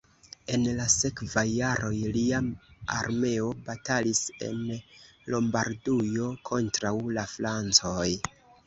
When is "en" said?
0.53-0.63, 4.49-4.67